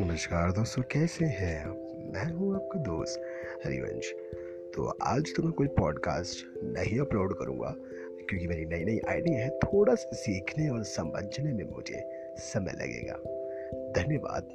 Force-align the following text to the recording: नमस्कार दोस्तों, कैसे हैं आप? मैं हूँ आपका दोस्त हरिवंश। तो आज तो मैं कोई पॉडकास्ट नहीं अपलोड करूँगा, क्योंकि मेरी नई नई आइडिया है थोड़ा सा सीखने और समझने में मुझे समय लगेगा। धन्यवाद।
नमस्कार 0.00 0.52
दोस्तों, 0.52 0.82
कैसे 0.82 1.24
हैं 1.24 1.64
आप? 1.64 1.76
मैं 2.14 2.32
हूँ 2.32 2.54
आपका 2.54 2.78
दोस्त 2.78 3.22
हरिवंश। 3.64 4.12
तो 4.74 4.96
आज 5.02 5.32
तो 5.36 5.42
मैं 5.42 5.52
कोई 5.52 5.66
पॉडकास्ट 5.66 6.60
नहीं 6.64 7.00
अपलोड 7.00 7.38
करूँगा, 7.38 7.74
क्योंकि 8.28 8.46
मेरी 8.46 8.66
नई 8.66 8.84
नई 8.84 9.00
आइडिया 9.08 9.40
है 9.40 9.50
थोड़ा 9.50 9.94
सा 9.94 10.10
सीखने 10.12 10.68
और 10.68 10.82
समझने 10.82 11.52
में 11.52 11.64
मुझे 11.64 12.10
समय 12.38 12.72
लगेगा। 12.72 13.14
धन्यवाद। 14.02 14.48